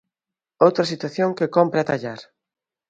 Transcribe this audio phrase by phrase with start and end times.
[0.65, 2.19] Outra situación que cómpre atallar.